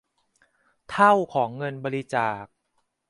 [0.89, 2.45] เท่าของเงินบริจาค